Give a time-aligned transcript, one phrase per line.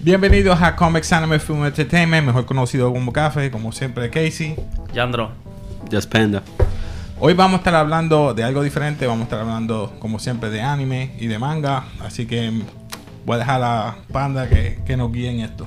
[0.00, 4.54] Bienvenidos a Comics Anime Film Entertainment, mejor conocido como Café, como siempre Casey.
[4.94, 5.32] Yandro.
[5.90, 6.42] Just Panda.
[7.18, 10.62] Hoy vamos a estar hablando de algo diferente, vamos a estar hablando como siempre de
[10.62, 12.50] anime y de manga, así que
[13.26, 15.66] voy a dejar a Panda que, que nos guíe en esto.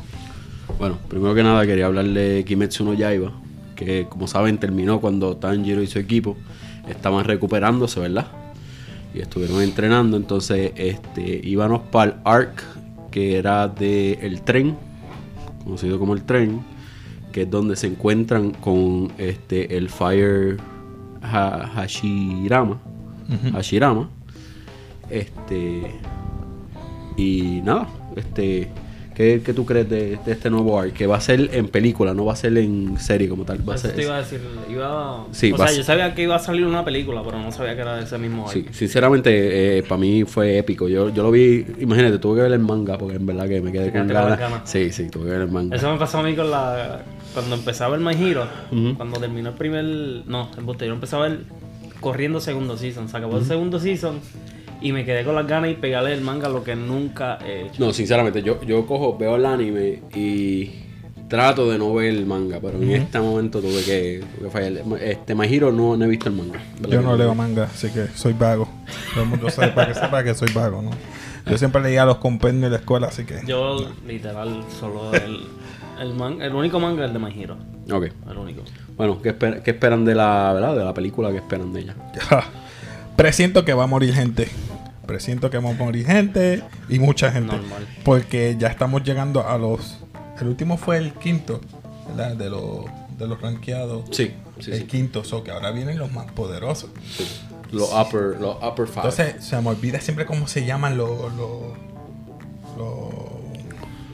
[0.80, 3.32] Bueno, primero que nada quería hablar de Kimetsu no Yaiba,
[3.76, 6.38] que como saben terminó cuando Tanjiro y su equipo
[6.88, 8.28] estaban recuperándose, ¿verdad?
[9.14, 12.64] Y estuvieron entrenando, entonces este íbamos para el arc
[13.14, 14.76] que era de el tren,
[15.64, 16.62] conocido como el tren,
[17.32, 20.58] que es donde se encuentran con este el Fire
[21.22, 22.80] Ha- Hashirama,
[23.54, 24.10] Hashirama,
[25.10, 25.92] este
[27.18, 28.70] y nada, este
[29.16, 30.94] ¿qué, qué tú crees de, de este nuevo arc?
[30.94, 33.76] Que va a ser en película, no va a ser en serie como tal, va
[33.76, 34.42] a ser te iba a decir.
[34.70, 35.26] Iba...
[35.32, 37.76] Sí, o sea, a- yo sabía que iba a salir una película, pero no sabía
[37.76, 38.74] que era de ese mismo Sí, arco.
[38.74, 40.88] sinceramente, para mí fue épico.
[40.88, 43.72] Yo, yo lo vi, imagínate, tuve que ver el manga porque en verdad que me
[43.72, 44.62] quedé con ganas.
[44.66, 45.76] Sí, sí, tuve que ver el manga.
[45.76, 47.02] Eso me pasó a mí con la.
[47.34, 48.48] Cuando empezaba el My Hero,
[48.98, 49.84] cuando terminó el primer.
[50.28, 51.46] No, el botellón empezaba el
[52.00, 53.10] corriendo segundo season.
[53.10, 54.20] Se acabó el segundo season
[54.84, 57.84] y me quedé con las ganas y pegarle el manga lo que nunca he hecho.
[57.84, 60.72] No, sinceramente, yo, yo cojo, veo el anime y
[61.28, 64.84] trato de no ver el manga, pero en este momento tuve que, tuve que fallar.
[65.02, 66.62] Este My Hero no, no he visto el manga.
[66.80, 68.68] ¿verdad Yo no leo manga, así que soy vago.
[69.14, 70.92] Todo el mundo sabe para que sepa que soy vago, ¿no?
[71.50, 73.42] Yo siempre leía los compendios de la escuela, así que...
[73.48, 75.40] Yo, literal, solo el.
[76.02, 77.58] El, man- el único manga es el de My Hero.
[77.92, 78.06] Ok.
[78.30, 78.62] El único.
[78.98, 80.76] Bueno, ¿qué, esper- qué esperan de la, ¿verdad?
[80.76, 81.32] de la película?
[81.32, 81.96] ¿Qué esperan de ella?
[83.16, 84.48] Presiento que va a morir gente.
[85.06, 87.56] Presiento que va a morir gente y mucha gente.
[87.56, 87.88] Normal.
[88.04, 90.00] Porque ya estamos llegando a los.
[90.40, 91.62] El último fue el quinto,
[92.10, 92.36] ¿verdad?
[92.36, 92.86] De los,
[93.18, 94.06] de los rankeados.
[94.12, 94.84] Sí, sí, el sí.
[94.86, 96.90] quinto, so que ahora vienen los más poderosos.
[97.18, 97.26] sí.
[97.72, 99.08] Los upper, los upper five.
[99.08, 101.34] Entonces, se me olvida siempre cómo se llaman los.
[101.34, 101.78] los.
[102.78, 103.14] los,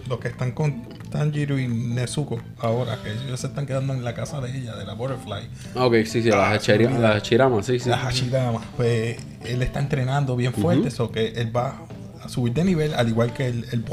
[0.08, 4.14] los que están con Tanjiro y Nezuko ahora, que ellos se están quedando en la
[4.14, 5.50] casa de ella, de la Butterfly.
[5.76, 7.00] Ah, ok, sí, sí, Ah, las se me Hachiri- olvida.
[7.00, 7.90] las Hachirama, sí, sí.
[7.90, 11.82] La Hashirama, pues él está entrenando bien fuerte, so que él va
[12.24, 13.84] a subir de nivel, al igual que el, el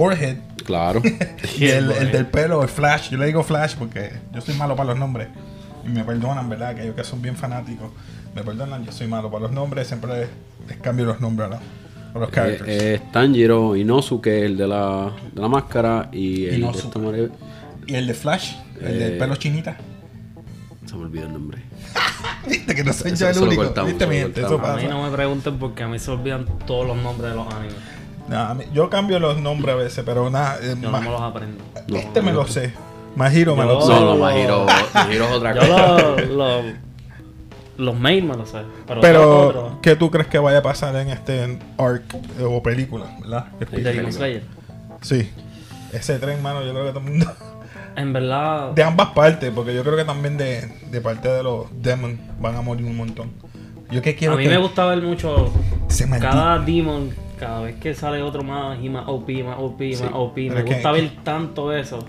[0.65, 1.01] Claro.
[1.59, 3.11] y el del pelo, el Flash.
[3.11, 5.29] Yo le digo Flash porque yo soy malo para los nombres.
[5.85, 6.75] Y me perdonan, ¿verdad?
[6.75, 7.91] Que ellos que son bien fanáticos.
[8.35, 10.27] Me perdonan, yo soy malo para los nombres, siempre
[10.69, 11.59] les cambio los nombres, ¿no?
[12.21, 12.69] Los Eh, characters.
[12.69, 16.85] es Tanjiro Inosuke, el de la, de la máscara, y el de Inosuke.
[16.87, 17.29] esta manera-
[17.87, 19.77] y el de Flash, el del eh, pelo chinita.
[20.87, 21.63] Se me olvidó el nombre.
[22.49, 23.63] Viste que no soy Eso- yo el eso lo único.
[23.65, 24.79] cortamos, Viste, eso mi lo gente, eso cortamos.
[24.79, 27.53] A mí no me pregunten porque a mí se olvidan todos los nombres de los
[27.55, 27.77] animes.
[28.29, 30.59] Nah, a mí- yo cambio los nombres a veces, pero nada.
[30.63, 31.63] eh, Yo ma- no me los aprendo.
[31.89, 32.73] este me lo sé.
[33.15, 33.93] Mahiro me lo sé.
[33.93, 35.99] No, no, lo- Mahiro, Mahiro es otra Yo cosa.
[36.27, 36.65] los,
[37.79, 38.59] los, mail me los sé.
[39.01, 42.03] Pero, ¿qué tú crees que vaya a pasar en este arc
[42.39, 43.47] eh, o película, verdad?
[43.73, 44.43] el de Demon Slayer.
[45.01, 45.31] Sí.
[45.93, 47.27] Ese tren, mano, yo creo que todo el mundo.
[47.97, 51.65] En verdad, De ambas partes, porque yo creo que también de, de parte de los
[51.81, 53.31] Demon van a morir un montón.
[53.91, 55.51] Yo que quiero a mí que me gusta ver mucho
[55.89, 60.03] se cada demon, cada vez que sale otro más y más OP, más OP, Sí,
[60.03, 60.37] más OP.
[60.37, 62.05] Me que- gusta ver tanto eso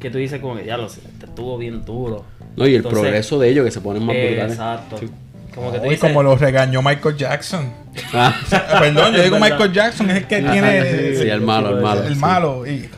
[0.00, 2.24] que tú dices como que ya lo sé, te estuvo bien duro.
[2.56, 4.52] No, y el Entonces, progreso de ellos que se ponen más brutales.
[4.52, 4.98] Exacto.
[4.98, 5.10] Sí.
[5.54, 7.72] Como que Uy, como lo regañó Michael Jackson.
[8.12, 8.34] Ah,
[8.80, 9.38] Perdón, yo digo.
[9.38, 12.02] Michael Jackson, es el que tiene sí, el malo, el malo.
[12.04, 12.18] el sí.
[12.20, 12.66] malo.
[12.66, 12.88] Y,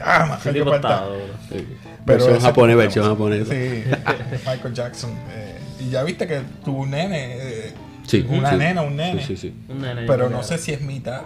[0.00, 1.04] ah, falta.
[1.50, 1.66] Sí.
[2.06, 3.52] Pero versión japonés, versión japonesa.
[3.52, 3.84] Sí,
[4.46, 5.10] Michael Jackson.
[5.32, 7.72] eh, y ya viste que tuvo un nene, eh,
[8.06, 8.56] Sí, una sí.
[8.56, 9.20] nena, un nene.
[9.22, 9.54] Sí, sí, sí.
[9.68, 11.22] Un nene, Pero no sé si es mitad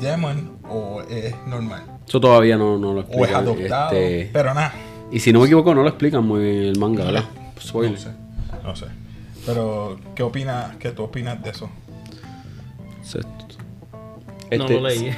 [0.00, 1.82] demon o es normal.
[2.06, 3.92] Eso todavía no, no lo O es adoptado.
[3.92, 4.72] este, Pero nada.
[5.10, 7.24] Y si no me equivoco, no lo explican muy bien el manga, ¿verdad?
[7.92, 8.08] No sé.
[8.62, 8.86] No sé.
[9.46, 11.70] Pero, ¿qué opinas, qué tú opinas de eso?
[13.02, 13.26] Se- No
[14.50, 15.10] este- lo leí.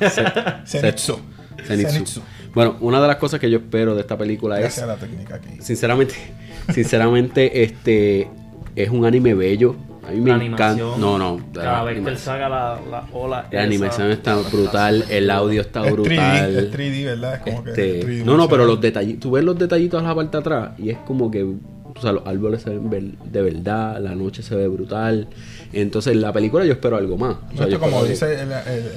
[0.66, 1.18] Zenitsu.
[1.64, 2.22] Zenitsu.
[2.54, 4.96] Bueno, una de las cosas que yo espero de esta película es Gracias a la
[4.96, 5.50] técnica aquí.
[5.60, 6.14] sinceramente,
[6.74, 8.28] sinceramente, este
[8.74, 9.76] es un anime bello.
[10.06, 10.68] A mí me La encanta.
[10.70, 11.40] animación, No, no.
[11.52, 13.42] Cada la vez que él saca la, la ola.
[13.42, 16.56] la esa, animación está brutal, el audio está Es 3D, brutal.
[16.56, 17.34] es 3D, ¿verdad?
[17.34, 20.06] Es como que Este, 3D no, no, pero los detallitos, tú ves los detallitos a
[20.06, 23.42] la parte de atrás y es como que, o sea, los árboles se ven de
[23.42, 25.28] verdad, la noche se ve brutal.
[25.72, 27.34] Entonces, en la película yo espero algo más.
[27.34, 28.92] O sea, Esto yo como dice, el, el-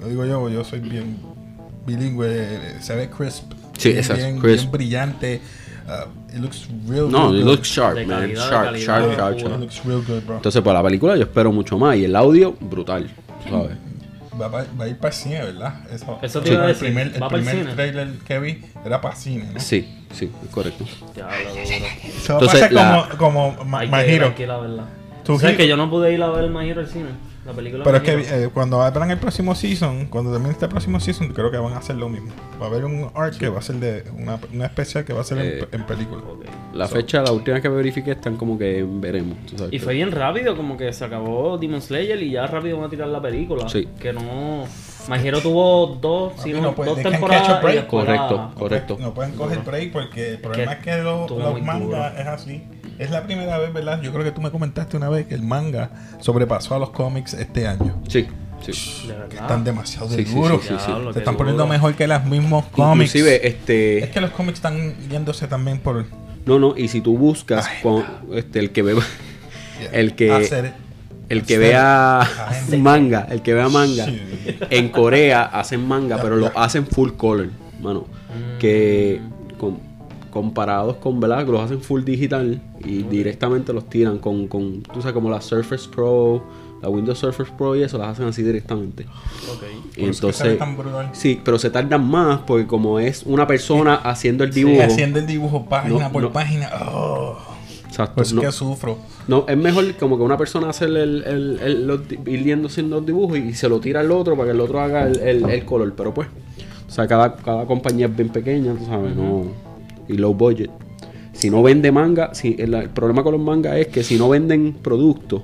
[0.00, 1.16] lo digo yo, yo soy bien
[1.86, 3.52] bilingüe, eh, se ve crisp.
[3.76, 4.60] Sí, bien, exacto, bien, crisp.
[4.60, 5.40] bien brillante.
[5.88, 8.34] Uh, it looks real, No, real it looks sharp, De man.
[8.34, 9.32] Sharp, calidad, sharp, sharp, puro.
[9.36, 9.60] It sharp.
[9.60, 10.36] looks real good, bro.
[10.36, 11.96] Entonces, para la película yo espero mucho más.
[11.96, 13.08] Y el audio, brutal.
[13.48, 13.76] ¿Sabes?
[14.40, 15.74] Va, va- va a ir para el cine, ¿verdad?
[15.92, 18.38] Eso, Eso te iba a el decir, primer, el ¿va para el primer trailer que
[18.40, 19.60] vi era para cine, ¿no?
[19.60, 20.84] Sí, sí, es correcto.
[21.16, 21.64] Ya, lo duro.
[21.66, 24.26] Se va a Entonces, la- como, como Hay My que ir, Hero.
[24.26, 24.84] hay que ir a verla.
[25.22, 27.10] Tu ¿Sabes Hero- que yo no pude ir a ver el My Hero al cine?
[27.46, 30.98] La película Pero es que eh, cuando abran el próximo season, cuando termine este próximo
[30.98, 32.32] season, creo que van a hacer lo mismo.
[32.60, 35.20] Va a haber un arc que va a ser de una, una especial que va
[35.20, 36.22] a ser en- Eh, en, película.
[36.72, 39.36] La fecha, la última que verifiqué, están como que veremos.
[39.46, 42.46] tú sabes Y que- fue bien rápido, como que se acabó Demon Slayer y ya
[42.46, 43.68] rápido van a tirar la película.
[43.68, 43.88] Sí.
[44.00, 44.64] Que no.
[45.08, 47.60] Majero tuvo dos, si Papi, no, puede- dos temporadas.
[47.86, 48.50] Correcto.
[48.56, 48.96] correcto.
[48.98, 52.62] No pueden coger break porque el problema es que lo- estuvo los mangas es así.
[52.98, 54.00] Es la primera vez, ¿verdad?
[54.02, 57.34] Yo creo que tú me comentaste una vez que el manga sobrepasó a los cómics
[57.34, 58.00] este año.
[58.08, 58.26] Sí,
[58.62, 59.08] sí.
[59.08, 59.28] De.
[59.28, 60.62] Que están demasiado Sí, sí, duros.
[60.62, 60.86] sí, sí, sí.
[60.86, 61.38] Diablo, Se están duro.
[61.38, 63.14] poniendo mejor que los mismos cómics.
[63.14, 64.10] Inclusive, Es este...
[64.12, 66.06] que los cómics están yéndose también por
[66.46, 68.94] No, no, y si tú buscas con, este, el que ve...
[69.92, 70.74] El que- hacer-
[71.28, 72.28] El que hacer- vea
[72.78, 74.20] manga, el que vea manga, Sí.
[74.70, 77.48] en Corea hacen manga, pero lo hacen full color,
[77.80, 78.06] mano.
[78.60, 79.20] Que
[79.58, 79.80] con-
[80.34, 81.46] comparados con, ¿verdad?
[81.46, 85.40] Que los hacen full digital y directamente los tiran con, con, tú sabes, como la
[85.40, 86.44] Surface Pro,
[86.82, 89.04] la Windows Surface Pro y eso, las hacen así directamente.
[89.50, 89.62] Ok.
[89.96, 91.08] Y entonces, tan brutal.
[91.12, 95.18] sí, pero se tardan más porque como es una persona haciendo el Sí, dibujo, haciendo
[95.20, 96.32] el dibujo página No, por no.
[96.32, 96.68] página.
[96.92, 97.38] Oh,
[97.86, 98.98] exacto, por eso no- que sufro.
[99.28, 102.96] No, es mejor como que una persona hacer el, el, el- los ir yendo haciendo
[102.96, 105.48] los dibujos y se lo tira al otro para que el otro haga el, el-
[105.48, 105.94] el color.
[105.96, 106.28] Pero pues,
[106.86, 109.44] o sea, cada, cada compañía es bien pequeña, tú sabes, no.
[110.08, 110.70] Y low budget.
[111.32, 114.28] Si no vende manga, si, el, el problema con los mangas es que si no
[114.28, 115.42] venden productos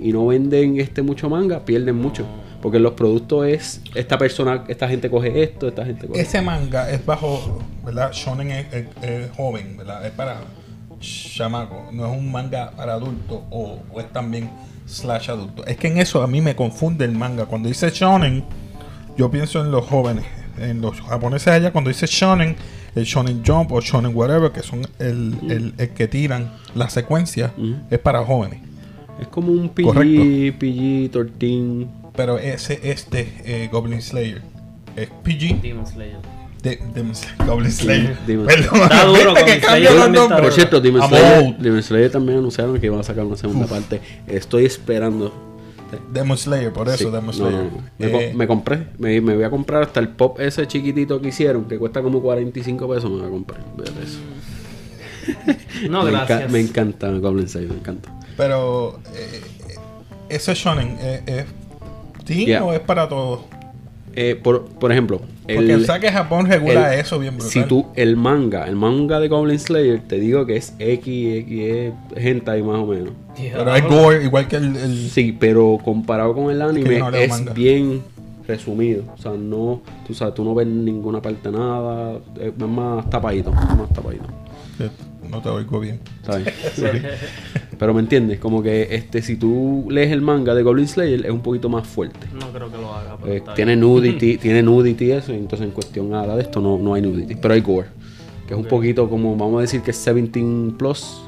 [0.00, 2.24] y no venden este mucho manga, pierden mucho.
[2.62, 6.90] Porque los productos es, esta persona, esta gente coge esto, esta gente coge Ese manga
[6.90, 8.12] es bajo, ¿verdad?
[8.12, 10.04] Shonen es, es- es joven, ¿verdad?
[10.06, 10.40] Es para
[11.00, 11.88] chamaco.
[11.92, 14.50] No es un manga para adulto o, o es también
[14.86, 15.64] slash adulto.
[15.66, 17.46] Es que en eso a mí me confunde el manga.
[17.46, 18.44] Cuando dice shonen,
[19.16, 20.24] yo pienso en los jóvenes.
[20.58, 22.56] En los japoneses allá, cuando dice shonen,
[22.94, 27.52] el shonen jump o shonen whatever, que son el, el- el que tiran la secuencia,
[27.90, 28.60] es para jóvenes.
[29.20, 30.22] Es como un PG, Correcto.
[30.58, 31.86] PG, 13.
[32.16, 34.42] Pero ese, este, eh, Goblin Slayer,
[34.96, 35.60] es PG.
[35.62, 36.16] Demon Slayer.
[36.62, 38.18] De, Demon Slayer, Goblin Slayer.
[38.26, 40.40] Demon Perdón, Está duro, ¿viste que Slayer los nombres?
[40.40, 41.56] Por cierto, Demon I'm Slayer.
[41.58, 44.00] Demon Slayer también anunciaron que iban a sacar una segunda parte.
[44.26, 45.32] Estoy esperando.
[46.12, 47.52] Demon Slayer, por eso, Sí, Demon Slayer.
[47.54, 47.82] no, no.
[47.98, 51.20] Me, Eh, co- me compré, me, me voy a comprar hasta el pop ese chiquitito
[51.20, 53.60] que hicieron, que cuesta como 45 pesos, me voy a comprar.
[54.02, 54.18] Eso.
[55.88, 56.50] No, me, enca- gracias.
[56.50, 58.10] me encanta Goblin Slayer, me encanta.
[58.36, 59.40] pero, eh,
[60.28, 62.64] ¿ese shonen eh, es teen Yeah.
[62.64, 63.40] o es para todos?
[64.16, 67.50] Eh, por, por ejemplo, Porque el saque Japón regula el- eso bien brutal.
[67.52, 71.46] Si tú, el manga, el manga de Goblin Slayer, te digo que es X, X,
[71.60, 73.10] E, hentai más o menos.
[73.36, 74.76] Pero hay gore, igual que el...
[74.76, 77.52] el- Sí, pero comparado con el anime no es manga.
[77.52, 78.02] bien
[78.48, 79.04] resumido.
[79.16, 83.76] O sea, no, tú sabes, tú no ves ninguna parte nada, es más tapadito, es
[83.76, 84.24] más tapadito.
[85.30, 86.00] No te oigo bien.
[86.26, 86.48] ¿sabes?
[87.80, 91.32] pero me entiendes, como que este si tú lees el manga de Goblin Slayer es
[91.32, 92.26] un poquito más fuerte.
[92.38, 93.16] No creo que lo haga.
[93.18, 93.80] pero Eh, está tiene bien.
[93.80, 97.00] nudity, tiene nudity y eso, y entonces en cuestión nada de esto no, no hay
[97.02, 97.88] nudity, pero hay gore,
[98.46, 101.22] que es un poquito como, vamos a decir que es 17 plus,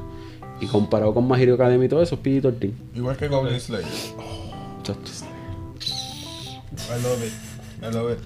[0.61, 2.71] y comparado con My Hero Academy y todo eso, es PG-13.
[2.97, 3.87] Igual que Goblin Slayer.
[4.81, 5.11] Exacto.
[6.89, 7.33] I love it.
[7.83, 8.19] I love it.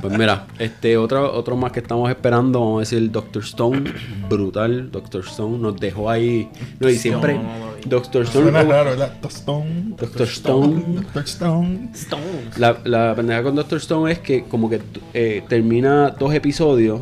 [0.00, 3.92] Pues mira, este otro, otro más que estamos esperando, vamos a decir Doctor Stone,
[4.28, 6.48] brutal, Doctor Stone nos dejó ahí,
[6.80, 7.38] no, y siempre.
[7.84, 9.12] Doctor Stone, Suena raro, ¿verdad?
[9.28, 9.94] Stone.
[9.98, 11.90] Doctor Stone, Doctor Stone.
[11.94, 12.22] Stone.
[12.56, 14.80] la, la pendeja con Doctor Stone es que como que
[15.12, 17.00] eh, termina dos episodios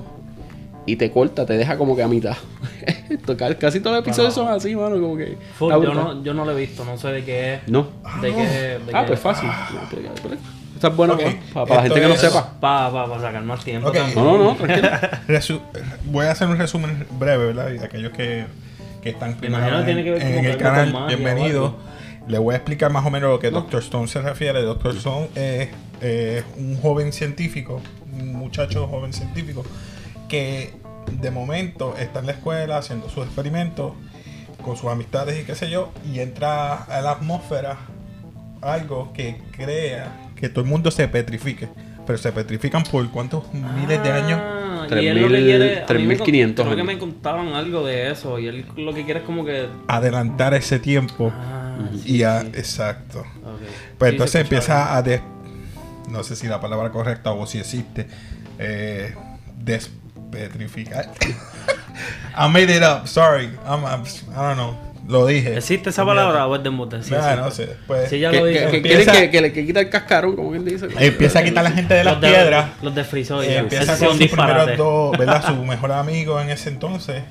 [0.86, 2.36] y te corta, te deja como que a mitad.
[3.26, 5.36] Tocar, casi todos los episodios son así, mano, como que...
[5.58, 7.68] Full, yo, no, yo no lo he visto, no sé de qué es.
[7.68, 7.86] No.
[8.20, 9.20] De qué, de Ah, qué pues es.
[9.20, 9.48] fácil.
[10.80, 11.20] Está bueno Ok,
[11.52, 12.54] para la gente que no es- sepa.
[12.58, 13.88] Pa, pa, pa sacar más tiempo.
[13.88, 13.94] Ok.
[13.96, 14.16] también.
[14.24, 14.88] No, no, no, tranquilo.
[15.28, 15.60] Resu-
[16.06, 17.70] voy a hacer un resumen breve, ¿verdad?
[17.72, 18.46] Y aquellos que,
[19.02, 21.64] que están primero en, tiene que ver en como el canal, magia o bienvenido.
[21.66, 21.78] algo.
[22.28, 24.62] Le voy a explicar más o menos lo que Doctor Stone se refiere.
[24.62, 25.68] Doctor Stone es
[26.00, 27.82] eh, un joven científico,
[28.18, 29.64] un muchacho joven científico,
[30.30, 30.72] que
[31.12, 33.92] de momento está en la escuela haciendo sus experimentos
[34.62, 37.76] con sus amistades y qué sé yo, y entra a la atmósfera
[38.62, 41.68] algo que crea que todo el mundo se petrifique.
[42.06, 44.40] Pero se petrifican por cuántos miles de años.
[44.42, 46.64] Ah, Tres y él lo que mil- quiere- a tres mí me mil con- quinientos
[46.64, 48.38] Creo que me contaban algo de eso.
[48.38, 49.68] Y él lo que quiere es como que.
[49.86, 52.46] adelantar ese tiempo Ah, y a, sí.
[52.54, 53.20] exacto.
[53.20, 53.60] Ok.
[53.98, 55.20] Pues Sí, entonces empieza a des,
[56.10, 58.08] no sé si la palabra correcta o si existe
[58.58, 59.14] eh,
[59.58, 61.10] despetrificar.
[62.36, 63.50] I made it up, sorry.
[63.66, 64.89] I'm, I'm- I don't know.
[65.10, 65.56] Lo dije.
[65.56, 67.02] ¿Existe esa palabra o es de embuste?
[67.02, 67.40] Sí, Ah, sí.
[67.42, 67.76] no sé.
[67.86, 68.70] Pues, Sí, ya Que, lo que, dije.
[68.70, 70.86] que Empieza- quieren que, que le que quita el cascarón, como quien dice.
[70.98, 72.66] empieza a quitar a la gente de las Los de- piedras.
[72.82, 73.46] Los de Frisoy.
[73.46, 75.44] Eh, empieza con sus primeros dos, ¿verdad?
[75.46, 77.22] Su mejor amigo en ese entonces.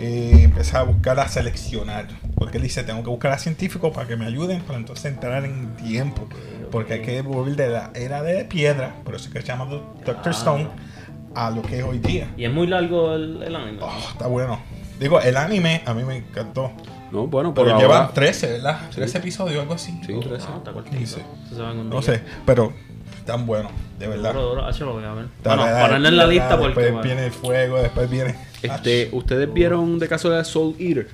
[0.00, 2.06] eh, empecé a buscar a seleccionar.
[2.36, 5.44] Porque él dice, tengo que buscar a científicos para que me ayuden para entonces entrar
[5.44, 6.28] en tiempo.
[6.70, 9.64] Porque hay que volver de la era de piedra, por eso es que se llama
[10.06, 10.68] Doctor Stone,
[11.34, 12.28] a lo que es hoy día.
[12.36, 13.78] Y es muy largo el, el anime.
[13.80, 14.60] Oh, está bueno.
[15.00, 16.70] Digo, el anime a mí me encantó.
[17.12, 17.88] No, bueno, pero Pero ahora...
[17.88, 18.80] llevan 13, ¿verdad?
[18.94, 19.98] 13 episodios, algo así.
[20.06, 20.46] Sí, O- 13.
[20.50, 20.96] No, está cortito.
[20.96, 21.20] Quince.
[21.46, 22.72] Eso se va en un No sé, pero
[23.24, 24.32] tan bueno, de verdad.
[24.36, 24.72] Ah,
[25.44, 26.90] Bueno, ponerlo en la lista después porque...
[26.90, 31.08] bueno, viene el fuego, después viene Este, ¿Ustedes vieron de casualidad Soul Eater?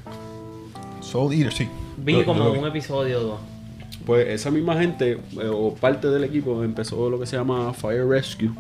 [1.01, 1.69] Soul Eater, sí.
[1.97, 2.59] Vi Yo- como yo lo vi.
[2.59, 3.41] un episodio o dos.
[4.07, 8.07] Pues esa misma gente eh, o parte del equipo empezó lo que se llama Fire
[8.07, 8.51] Rescue.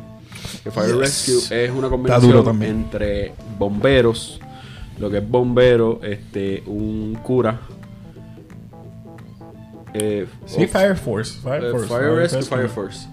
[0.62, 0.96] Que Fire Yes.
[0.98, 4.40] Rescue es una combinación entre bomberos,
[4.98, 7.60] lo que es bombero, este, un cura.
[9.94, 11.38] eh, Sí, Fire Force.
[11.40, 11.86] Fire eh, Force.
[11.88, 12.56] Fire Rescue, Rescue.
[12.56, 13.08] Fire Force.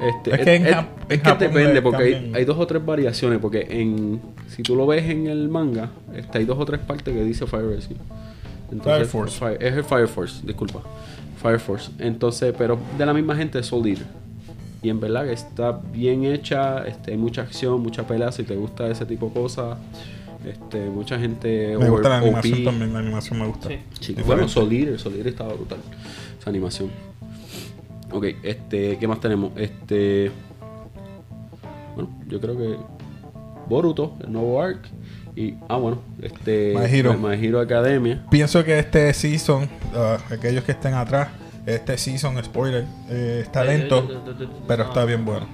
[0.00, 3.38] Este, Es que en es, que depende, porque hay, dos o tres variaciones.
[3.38, 7.14] Porque en si tú lo ves en el manga, este, hay dos o tres partes
[7.14, 7.96] que dice Fire Rescue.
[8.82, 9.38] Fire Force.
[9.38, 10.80] Fire- es el Fire Force, disculpa.
[11.40, 11.90] Fire Force.
[11.98, 14.06] Entonces, pero de la misma gente es Soul Eater.
[14.82, 18.30] Y en verdad que está bien hecha, este, hay mucha acción, mucha pelea.
[18.32, 19.78] Si te gusta ese tipo de cosas,
[20.46, 21.76] este, mucha gente.
[21.76, 22.64] Me gusta la animación OP.
[22.64, 23.68] también, la animación me gusta.
[24.00, 24.16] Sí.
[24.24, 25.78] Bueno, Soul Eater estaba brutal.
[26.40, 26.90] Esa animación.
[28.12, 29.52] Ok, este, ¿qué más tenemos?
[29.56, 30.30] Este.
[31.94, 32.76] Bueno, yo creo que.
[33.68, 34.86] Boruto, el nuevo arc.
[35.34, 35.54] Y.
[35.68, 36.74] Ah, bueno, este.
[36.78, 37.14] My Hero.
[37.14, 38.24] My Hero Academia.
[38.30, 41.28] Pienso que este season, ah, aquellos que estén atrás,
[41.66, 44.08] este season, spoiler, eh, está lento,
[44.68, 45.48] pero está bien bueno.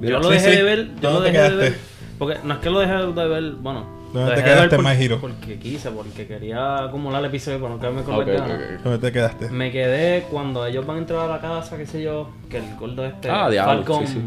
[0.00, 0.56] Yo lo dejé sí.
[0.56, 1.78] de ver, yo lo ¿Dónde te dejé de ver.
[2.18, 4.01] Porque no es que lo dejé de ver, bueno.
[4.12, 5.18] ¿Dónde te quedaste, por- My Hero?
[5.20, 8.60] Porque quise, porque quería acumular el episodio para no quedarme con Ok, las ok, ganas.
[8.76, 8.82] ok.
[8.84, 9.48] ¿Dónde te quedaste?
[9.50, 12.76] Me quedé cuando ellos van a entrar a la casa, qué sé yo, que el
[12.76, 14.20] gordo este Ah, diablo, Falcon sí, sí.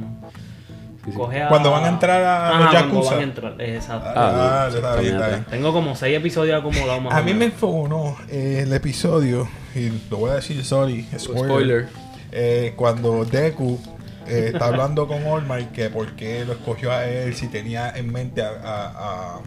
[1.06, 1.18] Sí, sí.
[1.18, 1.50] coge a...
[1.50, 3.10] Cuando van a entrar a Ajá, los cuando Yakuza.
[3.12, 4.10] van a entrar, exacto.
[4.16, 5.46] Ah, Ah, está bien, está bien.
[5.52, 10.18] Tengo como seis episodios acumulados más A mí me enfogonó eh, el episodio, y lo
[10.18, 11.46] voy a decir, sorry, spoiler.
[11.46, 11.88] Spoiler.
[12.32, 13.80] eh, cuando Deku
[14.28, 17.92] eh, está hablando con All Might que por qué lo escogió a él, si tenía
[17.96, 19.40] en mente a, a, a,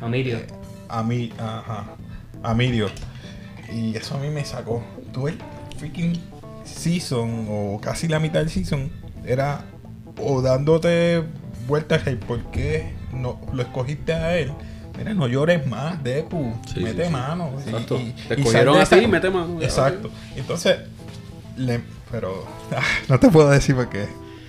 [0.00, 0.38] A Mirio.
[0.88, 1.86] a, Mi- ajá,
[2.42, 2.88] a Mirio.
[3.72, 4.82] Y eso a mí me sacó.
[5.12, 5.38] Tú el
[5.78, 6.18] freaking
[6.64, 8.90] season, o casi la mitad del season,
[9.24, 9.64] era
[10.20, 11.22] o dándote
[11.66, 14.52] vueltas el por qué no, lo escogiste a él.
[14.96, 16.54] Mira, no llores más, Deku.
[16.72, 17.50] Sí, mete sí, mano.
[17.64, 17.96] Exacto.
[18.00, 19.62] y- Te escogieron sal de a ti, esa- mete mano.
[19.62, 20.10] Exacto.
[20.34, 20.78] Entonces,
[21.56, 24.06] le, pero ah, no te puedo decir por qué.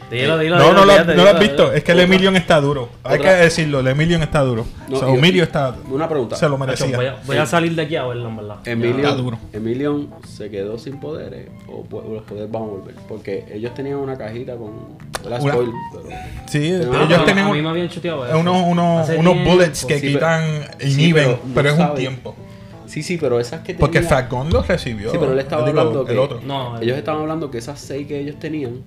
[0.10, 1.64] Dilo, dilo, no, dilo, no, lo, fíjate, no lo has visto.
[1.66, 1.74] dilo.
[1.74, 2.90] Es que el Emilion está duro.
[3.04, 3.80] Hay Otra- que decirlo.
[3.82, 4.66] El Emilion está duro.
[4.88, 5.76] No, o sea, Emilio está.
[5.90, 6.36] Una pregunta.
[6.36, 6.96] Se lo merecía.
[6.98, 8.56] voy, a, voy a salir de aquí a verlo, en verdad.
[8.66, 9.38] Emilion, Está duro.
[9.54, 12.96] Emilion se quedó sin poderes o, o los poderes van a volver.
[13.08, 14.98] Porque ellos tenían una cajita con.
[15.30, 16.04] La Una- spoil, pero-
[16.48, 18.38] Sí, ellos pero tienen a mí me habían chuteado eso.
[18.40, 19.52] unos, unos, unos tiempo.
[19.52, 22.36] bullets que Sí, pero- quitan, sí, inhiben, pero pero, no es un tiempo.
[22.88, 25.12] Sí, sí, pero esas que Porque tenía- Falcon los recibió.
[25.12, 26.40] Sí, pero él estaba Digo, hablando que el otro.
[26.44, 28.82] No, el- ellos estaban hablando que esas seis que ellos tenían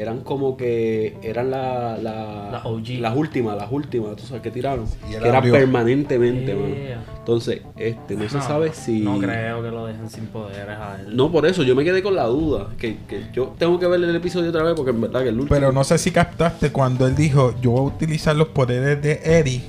[0.00, 3.00] eran como que eran la, la- Las OG.
[3.00, 5.52] las últimas, las últimas, tú sabes que tiraron, Y que eran abrió.
[5.54, 6.96] permanentemente, Yeah.
[6.96, 7.18] mano.
[7.18, 11.14] Entonces, este, no, se sabe si No creo que lo dejen sin poderes a él.
[11.16, 14.00] No, por eso yo me quedé con la duda, que, que yo tengo que ver
[14.02, 16.70] el episodio otra vez porque en verdad que el último Pero no sé si captaste
[16.72, 19.62] cuando él dijo: Yo voy a utilizar los poderes de Eri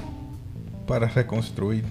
[0.87, 1.83] para reconstruir.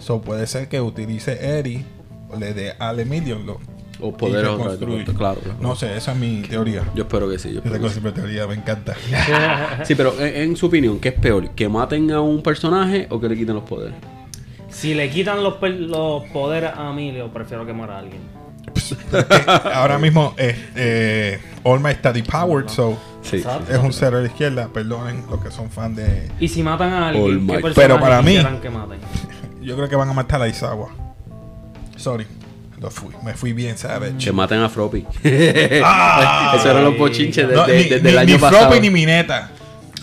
[0.00, 1.84] So puede ser que utilice Eri
[2.30, 3.58] o le dé al Emilion lo,
[4.00, 5.04] o y poderes otra vez, reconstruir.
[5.16, 5.58] claro, claro.
[5.60, 6.82] No sé, esa es mi teoría.
[6.94, 8.00] Yo espero que sí, yo Esa espero que sí.
[8.00, 8.94] cosa mi teoría me encanta.
[9.84, 11.50] Sí, pero en, en su opinión, ¿qué es peor?
[11.50, 13.94] ¿Que maten a un personaje o que le quiten los poderes?
[14.68, 18.20] Si le quitan los, los poderes a Emilio, prefiero que muera alguien.
[19.72, 23.42] Ahora mismo eh, eh, All Might está depowered, so Sí.
[23.68, 24.68] Es un cero a la izquierda.
[24.68, 26.30] Perdonen los que son fan de.
[26.38, 29.00] Y si matan a alguien, ¿qué Pero para mí- que maten?
[29.62, 30.90] Yo creo que van a matar a Isawa.
[31.96, 32.24] Sorry.
[32.80, 34.12] Lo fui, me fui bien, ¿sabes?
[34.22, 35.06] Que maten a Froppy.
[35.82, 38.62] Ah, Esos eran los bochinches desde, No, ni, desde ni- el año ni pasado.
[38.68, 39.50] Floppy ni Mineta.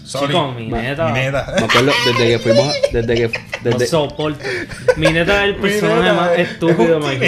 [0.04, 0.28] Sorry.
[0.28, 1.06] Chico, mi neta.
[1.08, 1.54] Mineta.
[1.58, 4.40] Me acuerdo desde que fuimos, desde que, No desde, soporto.
[4.98, 7.20] Mi neta es el personaje más es- estúpido es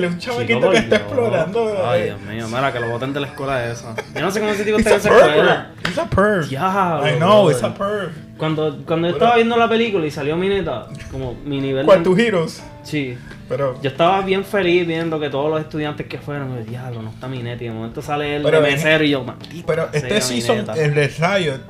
[0.00, 1.86] de un chamaquito Chico, que está explorando.
[1.88, 2.04] Ay, eh.
[2.06, 3.94] Dios mío, mira, que lo boten de la escuela esa.
[4.14, 5.70] Yo no sé cómo ese tipo It's está en a esa escuela.
[5.86, 6.48] It's a perv.
[6.48, 7.76] Diablo, I know, it's brother.
[7.76, 8.10] a perv.
[8.38, 11.98] Cuando, cuando yo estaba viendo la película y salió mi neta, como mi nivel ¿Cuál
[11.98, 12.04] de...
[12.04, 12.62] tus heroes?
[12.82, 13.16] Sí.
[13.48, 13.80] Pero.
[13.80, 17.28] Yo estaba bien feliz viendo que todos los estudiantes que fueron, me diablo, no está
[17.28, 17.62] mi neta.
[17.62, 19.66] Y de momento sale el Pero de en- mesero y yo, maldito.
[19.66, 20.72] Pero este season, neta".
[20.74, 21.60] el de Riot,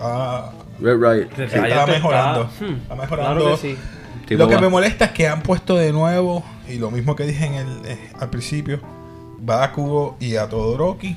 [0.00, 1.28] ah, Red Riot.
[1.42, 2.44] Está Riot mejorando.
[2.60, 3.40] hmm, Está mejorando.
[3.40, 3.76] Claro que sí.
[4.26, 7.14] Tipo lo que va- me molesta es que han puesto de nuevo, y lo mismo
[7.16, 8.80] que dije en el, eh, al principio,
[9.38, 11.16] Bakugo y a Todoroki.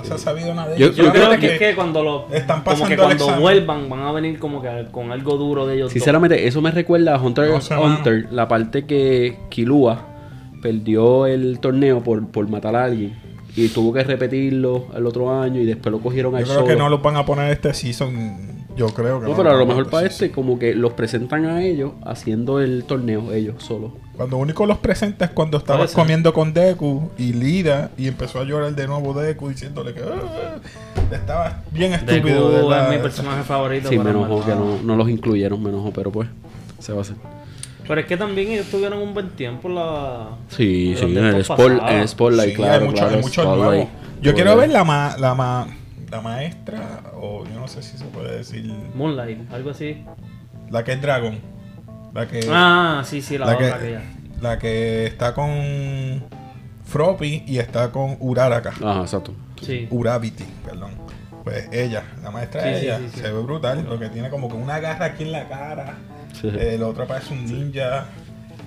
[0.00, 0.96] No se ha sabido nada de Yo- ellos.
[0.96, 3.40] Yo creo Solamente que, es que cuando lo están como que pasando el cuando examen.
[3.40, 5.92] vuelvan van a venir como que con algo duro de ellos.
[5.92, 7.96] Sinceramente, eso me recuerda a Hunter No mano.
[7.98, 10.06] Hunter, la parte que Kilua
[10.62, 13.14] perdió el torneo por, por matar a alguien
[13.56, 16.66] y tuvo que repetirlo el otro año y después lo cogieron al Yo creo solo.
[16.68, 18.60] que no los van a poner este season.
[18.76, 20.26] Yo creo que No, no pero a lo mejor para season.
[20.26, 23.92] este como que los presentan a ellos haciendo el torneo ellos solos.
[24.20, 25.56] Cuando único los presenta es cuando
[25.92, 25.96] ser.
[25.96, 30.58] comiendo con Deku y Lida y empezó a llorar de nuevo Deku diciéndole que "Ah",
[31.10, 32.50] estaba bien Deku estúpido.
[32.50, 33.88] de es mi personaje favorito.
[33.88, 34.44] Sí, me enojó mal.
[34.46, 36.28] que no, no los incluyeron, me enojó, pero pues
[36.80, 37.16] se va a hacer.
[37.88, 40.28] Pero es que también ellos tuvieron un buen tiempo la...
[40.48, 43.42] Sí, sí, en el, sport, en el Spotlight, Sí, claro, hay mucho- claro, hay mucho
[43.42, 43.64] Spotlight.
[43.70, 43.90] nuevo.
[44.20, 45.66] Yo quiero ver la, ma- la, ma-
[46.10, 50.04] la maestra, o yo no sé si se puede decir, Moonlight, algo así.
[50.70, 51.38] la que es Dragon.
[52.14, 54.02] La que, Ah, sí, sí, la, la, otra que, aquella.
[54.40, 56.24] la que está con
[56.84, 58.70] Froppy y está con Uraraka.
[58.84, 59.32] Ajá, exacto.
[59.62, 59.86] Sí.
[59.90, 60.90] Urabiti, perdón.
[61.44, 63.20] Pues ella, la maestra de Sí, ella, sí, sí.
[63.20, 65.94] se ve brutal, porque tiene como que una garra aquí en la cara.
[66.38, 66.48] Sí.
[66.48, 68.06] El otro parece un ninja.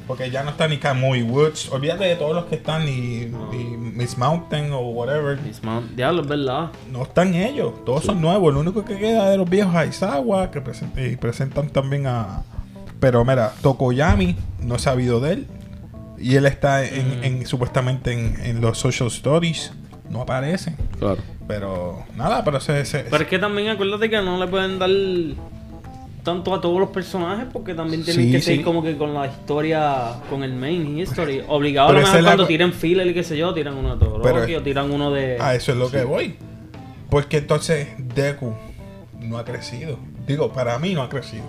[0.08, 1.70] Porque ya no está ni Kamui Woods.
[1.72, 5.40] Olvídate de todos los que están, ni, ni Miss Mountain o whatever.
[5.42, 6.72] Miss Mount- Diablo, es verdad.
[6.92, 8.54] No están ellos, todos son nuevos.
[8.54, 12.42] Lo único que queda de los viejos es Aizawa, que present- y presentan también a.
[13.04, 15.48] Pero mira, Tokoyami, no he sabido de él.
[16.18, 17.24] Y él está en, Mm.
[17.26, 19.74] en- supuestamente en, en los social stories.
[20.10, 20.74] No aparece.
[21.00, 21.18] Claro.
[21.46, 22.86] Pero nada, pero se.
[22.86, 24.90] se- Pero es que también acuérdate que no le pueden dar
[26.24, 28.46] tanto a todos los personajes porque también tienen Sí, que sí.
[28.46, 31.44] seguir como que con la historia, con el main history.
[31.50, 33.74] Obligado Pero a lo mejor la cuando co- tiren filler y qué sé yo, tiran
[33.76, 35.38] uno de Pero- Todoroki o tiran uno de...
[35.42, 36.38] a eso es lo que voy.
[37.10, 38.54] Pues que entonces Deku
[39.20, 40.00] no ha crecido.
[40.26, 41.44] Digo, para mí no ha crecido.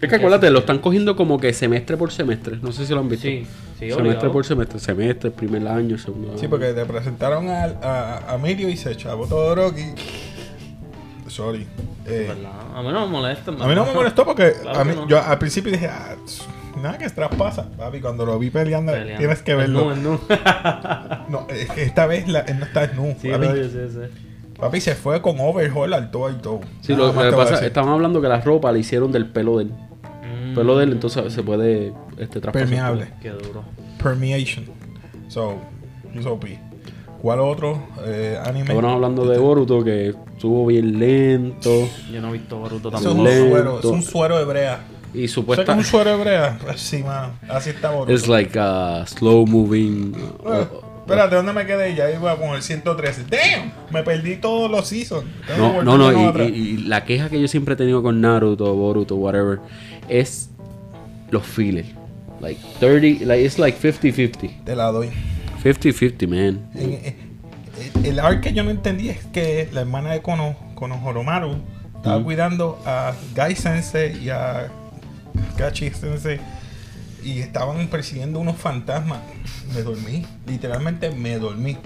[0.00, 2.58] Es que acuérdate, lo están cogiendo como que semestre por semestre.
[2.62, 3.26] No sé si lo han visto.
[3.26, 3.46] Sí,
[3.78, 4.32] sí, semestre obligado.
[4.32, 4.78] por semestre.
[4.78, 6.38] Semestre, primer año, segundo año.
[6.38, 9.84] Sí, porque te presentaron a, a, a Mirio y se echaba Todoroki.
[11.28, 11.66] Sorry.
[12.06, 12.30] Eh.
[12.74, 13.50] A mí no me molesta.
[13.50, 15.08] a mí no me molestó porque Claro a mí, que no.
[15.08, 16.14] yo al principio dije, ah,
[16.80, 17.68] nada que traspasa.
[17.76, 19.18] Papi, cuando lo vi peleando, Peleando.
[19.18, 19.84] tienes que El verlo.
[19.86, 20.20] nu, el nu.
[21.28, 23.16] No, esta vez la- él no está nu.
[23.20, 24.54] sí, papi, obvio, sí, sí.
[24.56, 26.60] papi se fue con overhaul al todo y todo.
[26.80, 29.64] Sí, Nada lo, que pasa, estaban hablando que la ropa le hicieron del pelo de
[29.64, 29.72] él.
[30.56, 32.52] Pelo de él, entonces se puede este, traspasar.
[32.68, 33.08] Permeable.
[33.22, 33.62] Qué duro.
[34.02, 34.64] Permeation.
[35.28, 35.56] So,
[36.14, 36.44] he's OP.
[37.22, 38.60] ¿Cuál otro eh, anime?
[38.62, 43.04] Estábamos hablando de Boruto que estuvo bien lento Yo no he visto Boruto Eso es
[43.04, 43.22] tampoco.
[43.22, 43.48] un lento.
[43.50, 44.80] suero, es un suero hebrea.
[44.82, 46.58] y ¿Sabes qué es supuesta un suero hebrea?
[46.62, 47.32] Pues sí, mano.
[47.48, 48.12] Así está Boruto.
[48.12, 50.14] es like a slow moving.
[50.44, 50.66] uh, Eh,
[51.00, 51.94] espérate, ¿dónde me quedé?
[51.96, 53.24] Ya iba con el 113.
[53.30, 53.72] ¡Damn!
[53.90, 55.24] Me perdí todos los seasons.
[55.58, 58.72] No, no, no, y, y- y la queja que yo siempre he tenido con Naruto,
[58.74, 59.58] Boruto, whatever,
[60.08, 60.50] es
[61.30, 61.88] los fillers.
[62.40, 64.64] Like 30, like it's like 50-50.
[64.64, 65.10] Te la doy.
[65.62, 66.68] 50-50, man.
[66.74, 67.26] En- en-
[68.04, 71.56] el arc que yo no entendí es que la hermana de Kono, Kono Horomaru,
[71.96, 72.24] estaba Mm.
[72.24, 74.68] cuidando a Gai Sensei y a
[75.58, 76.38] Gachi Sensei
[77.24, 79.18] y estaban persiguiendo unos fantasmas.
[79.74, 81.76] Me dormí, literalmente me dormí.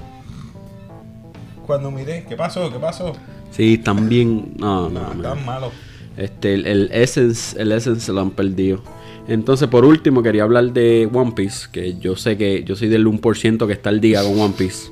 [1.67, 2.71] Cuando miré, ¿qué pasó?
[2.73, 3.13] ¿Qué pasó?
[3.53, 4.55] Sí, también.
[4.59, 5.23] No, no, No, man.
[5.23, 5.71] tan malo.
[6.21, 8.83] Este, el, Essence, el Essence se lo han perdido.
[9.27, 13.07] Entonces, por último, quería hablar de One Piece, que yo sé que yo soy del
[13.07, 14.91] 1% que está al día con One Piece.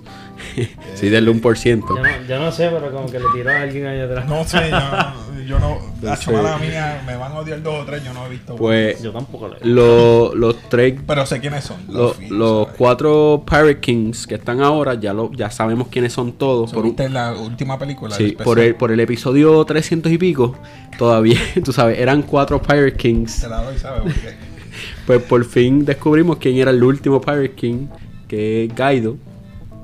[0.94, 1.84] Soy del 1%.
[1.88, 4.28] Yo no, yo no sé, pero como que le tiró a alguien ahí atrás.
[4.28, 5.78] No sé, yo, yo no.
[6.02, 6.26] La Sí.
[6.26, 8.54] chamala mía, me van a odiar dos o tres, yo no he visto.
[8.56, 11.76] Pues Yo tampoco lo- los tres, pero sé quiénes son.
[11.88, 12.74] los ¿sabes?
[12.76, 16.72] cuatro Pirate Kings que están ahora, ya, lo, ya sabemos quiénes son todos.
[16.72, 18.14] Por, un- ¿Viste la última película?
[18.14, 20.56] sí, el por, el, por el episodio 300 y pico,
[20.98, 23.40] todavía, tú sabes, eran cuatro Pirate Kings.
[23.40, 24.02] Te la doy, ¿sabes?
[24.02, 24.34] Porque
[25.06, 27.86] Pues por fin descubrimos quién era el último Pirate King,
[28.28, 29.16] que es Kaido,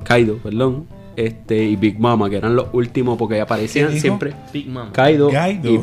[0.05, 0.87] Kaido, perdón,
[1.17, 4.93] este y Big Mama, que eran los últimos porque aparecían siempre Big Mama.
[4.93, 5.71] Kaido, Kaido.
[5.73, 5.81] y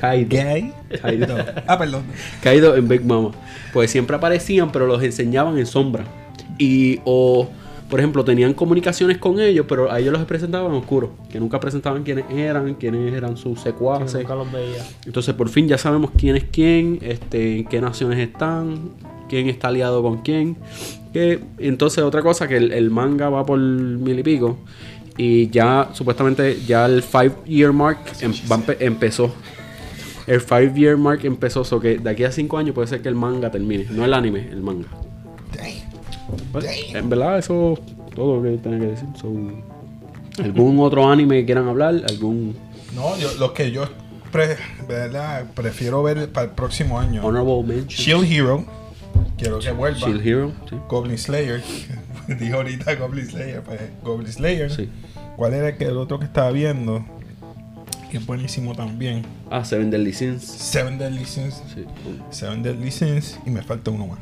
[0.00, 0.72] Kaido, gay.
[1.00, 2.02] Kaido, Ah, perdón.
[2.42, 3.30] Kaido en Big Mama.
[3.72, 6.04] Pues siempre aparecían, pero los enseñaban en sombra.
[6.58, 7.48] Y o
[7.88, 12.04] por ejemplo, tenían comunicaciones con ellos, pero a ellos los presentaban oscuros, que nunca presentaban
[12.04, 14.14] quiénes eran, quiénes eran sus Que secuaces.
[14.20, 14.86] nunca los veía.
[15.06, 18.90] Entonces por fin ya sabemos quién es quién, este, en qué naciones están,
[19.28, 20.56] quién está aliado con quién.
[21.12, 24.58] Que, entonces otra cosa que el, el manga va por mil y pico
[25.16, 29.34] y ya supuestamente ya el five year mark em- va empezó.
[30.26, 33.08] El five year mark empezó, so que de aquí a cinco años puede ser que
[33.08, 34.86] el manga termine, no el anime, el manga.
[36.52, 39.08] Pues, en verdad eso es todo lo que tenía que decir.
[39.20, 39.32] So,
[40.42, 42.00] ¿Algún otro anime que quieran hablar?
[42.08, 42.54] ¿Algún
[42.94, 43.84] No, yo, los que yo
[44.30, 44.56] pre-
[44.88, 45.46] ¿verdad?
[45.54, 47.24] prefiero ver para el próximo año.
[47.24, 47.88] honorable mention?
[48.22, 48.64] Shield Hero.
[49.40, 49.98] Quiero que vuelva.
[49.98, 50.76] Shield Hero, sí.
[50.88, 51.62] Goblin Slayer.
[52.40, 53.62] Dijo ahorita Goblin Slayer.
[53.62, 54.70] Pues, Goblin Slayer.
[54.70, 54.88] Sí.
[55.36, 57.04] ¿Cuál era el, que, el otro que estaba viendo?
[58.10, 59.24] Que es buenísimo también.
[59.50, 60.44] Ah, Seven Deadly Sins.
[60.44, 61.62] Seven Deadly Sins.
[61.74, 61.86] Sí.
[62.30, 63.38] Seven Deadly Sins.
[63.46, 64.18] Y me falta uno más.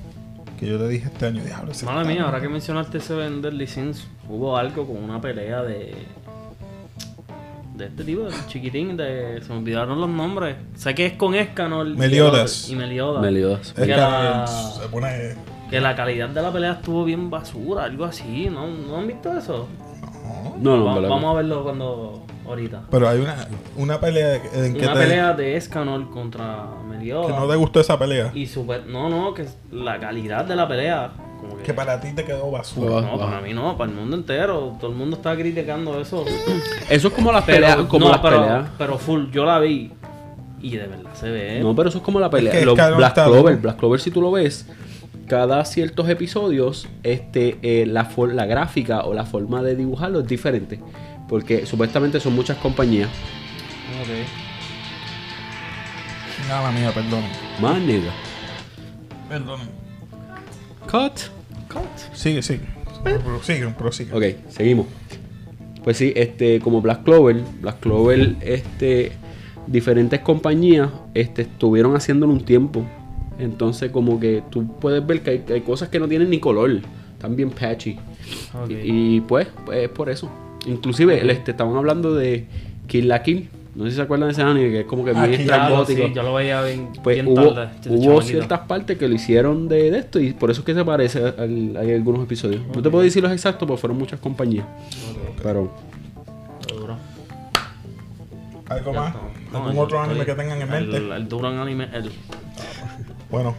[0.58, 1.42] Que yo le dije este año.
[1.44, 5.94] Diablo, Madre mía, ahora que mencionaste ese vender license, hubo algo con una pelea de.
[7.78, 9.40] De este tipo, chiquitín, de.
[9.40, 10.56] Se me olvidaron los nombres.
[10.74, 11.86] Sé que es con Escanor.
[11.86, 12.68] Meliodas.
[12.68, 13.22] Y Meliodas.
[13.22, 13.68] Meliodas.
[13.68, 15.34] Es Que la- se pone.
[15.70, 18.48] Que la calidad de la pelea estuvo bien basura, algo así.
[18.50, 19.68] ¿No, ¿No han visto eso?
[20.60, 20.76] No.
[20.76, 22.24] No, no, Va- vamos a verlo cuando.
[22.46, 22.82] ahorita.
[22.90, 23.36] Pero hay una,
[23.76, 27.26] una pelea en que Una te, pelea de Escanor contra Meliodas.
[27.32, 28.30] que no te gustó esa pelea.
[28.34, 28.86] Y super.
[28.86, 31.10] No, no, que la calidad de la pelea.
[31.40, 33.00] Como que, Que para ti te quedó basura.
[33.02, 34.76] no, para mí no, para el mundo entero.
[34.80, 36.24] Todo el mundo está criticando eso.
[36.88, 37.76] Eso es como las Pero, peleas.
[37.88, 38.68] Como no, las pero, peleas.
[38.76, 39.92] pero full, yo la vi.
[40.60, 41.60] Y de verdad se ve.
[41.60, 42.52] No, pero eso es como la pelea.
[42.52, 43.56] Es que Los Escalón Black está Clover.
[43.58, 44.66] Black Clover, si tú lo ves,
[45.28, 50.26] cada ciertos episodios, este, eh, la, for- la gráfica o la forma de dibujarlo es
[50.26, 50.80] diferente.
[51.28, 53.08] Porque supuestamente son muchas compañías.
[54.02, 54.08] Ok.
[56.48, 57.22] Nada mía, perdón.
[57.60, 58.10] Más nega.
[59.28, 59.60] Perdón.
[60.90, 61.12] Cut.
[62.14, 62.60] Sigue, sigue.
[63.24, 64.12] Prosigue, prosigue.
[64.12, 64.86] Ok, seguimos.
[65.84, 69.12] Pues sí, este, como Black Clover, Black Clover, este,
[69.66, 72.84] diferentes compañías, este, estuvieron haciéndolo un tiempo.
[73.38, 76.40] Entonces, como que tú puedes ver que hay, que hay cosas que no tienen ni
[76.40, 76.80] color,
[77.12, 77.98] están bien patchy.
[78.68, 80.30] Y, y, pues, pues es por eso.
[80.66, 82.46] Inclusive, el, este, estaban hablando de
[82.86, 83.48] Kill la Kill.
[83.74, 85.50] No sé si se acuerdan de ese anime, que es como que Ah, bien Kill,
[85.50, 86.06] estrambótico.
[86.08, 87.70] Sí, yo lo veía bien, Pues bien hubo, tarde.
[87.84, 90.74] de hubo ciertas partes que lo hicieron de, de esto y por eso es que
[90.74, 92.62] se parece al, hay algunos episodios.
[92.74, 94.66] No te puedo decir los exactos, porque fueron muchas compañías.
[95.42, 95.70] Pero
[96.68, 96.96] Duro.
[98.68, 99.14] ¿Algo Ya más?
[99.52, 100.96] No, ¿Algún yo otro anime que tengan en mente?
[100.96, 101.88] El, el Duran anime.
[101.92, 102.10] El,
[103.30, 103.54] Bueno,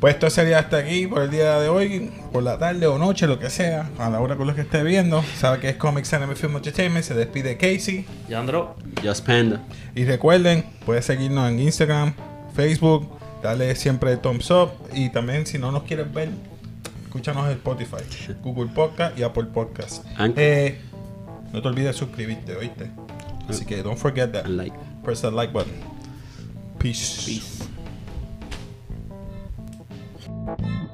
[0.00, 3.26] pues esto sería hasta aquí por el día de hoy, por la tarde o noche,
[3.26, 5.24] lo que sea, a la hora con lo que esté viendo.
[5.36, 8.06] Sabe que es Comics Anime Film Entertainment, se despide Casey.
[8.28, 8.76] Yandro.
[9.02, 9.60] Just Panda.
[9.94, 12.14] Y recuerden, puedes seguirnos en Instagram,
[12.54, 13.08] Facebook,
[13.42, 14.70] darle siempre thumbs up.
[14.92, 16.28] Y también, si no nos quieres ver,
[17.04, 18.04] escúchanos en Spotify,
[18.42, 20.04] Google Podcast y Apple Podcast.
[20.36, 20.78] Eh,
[21.52, 22.90] no te olvides suscribirte, ¿oíste?
[23.48, 24.46] Así que don't forget that.
[24.46, 24.76] Like.
[25.02, 25.72] Press that like button.
[26.78, 27.24] Peace.
[27.24, 27.68] Peace.
[30.48, 30.87] Bye.